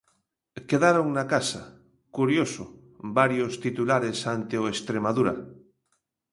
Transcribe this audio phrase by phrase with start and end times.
[0.69, 1.61] Quedaron na casa,
[2.17, 2.63] curioso,
[3.19, 5.33] varios titulares ante o Estremadura.